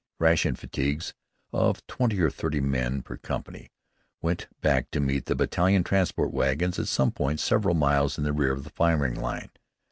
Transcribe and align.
Ration 0.17 0.55
fatigues 0.55 1.13
of 1.53 1.85
twenty 1.85 2.19
or 2.21 2.31
thirty 2.31 2.59
men 2.59 3.03
per 3.03 3.17
company 3.17 3.69
went 4.19 4.47
back 4.59 4.89
to 4.89 4.99
meet 4.99 5.25
the 5.27 5.35
battalion 5.35 5.83
transport 5.83 6.33
wagons 6.33 6.79
at 6.79 6.87
some 6.87 7.11
point 7.11 7.39
several 7.39 7.75
miles 7.75 8.17
in 8.17 8.23
rear 8.35 8.51
of 8.53 8.63
the 8.63 8.71
firing 8.71 9.13
line. 9.13 9.51